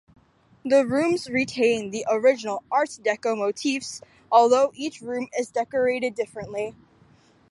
The 0.65 0.83
rooms 0.83 1.29
retain 1.29 1.91
the 1.91 2.07
original 2.09 2.63
Art 2.71 2.89
Deco 2.89 3.37
motifs, 3.37 4.01
although 4.31 4.71
each 4.73 4.99
room 4.99 5.29
is 5.37 5.51
decorated 5.51 6.15
differently. 6.15 6.73